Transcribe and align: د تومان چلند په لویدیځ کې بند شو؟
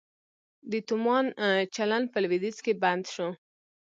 د 0.71 0.73
تومان 0.89 1.25
چلند 1.75 2.05
په 2.13 2.17
لویدیځ 2.23 2.57
کې 2.65 2.73
بند 2.83 3.03
شو؟ 3.13 3.27